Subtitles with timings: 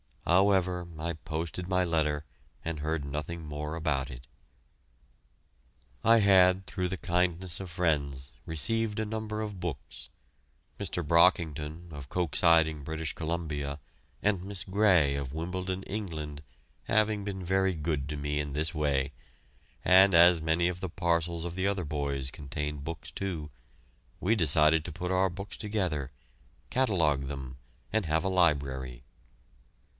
[0.25, 2.25] However, I posted my letter
[2.65, 4.25] and heard nothing more about it.
[6.03, 10.09] I had, through the kindness of friends, received a number of books,
[10.79, 11.05] Mr.
[11.05, 13.79] Brockington, of Koch Siding, British Columbia,
[14.23, 16.41] and Miss Grey, of Wimbledon, England,
[16.85, 19.11] having been very good to me in this way;
[19.85, 23.51] and as many of the parcels of the other boys contained books, too,
[24.19, 26.11] we decided to put our books together,
[26.71, 27.57] catalogue them,
[27.93, 29.03] and have a library.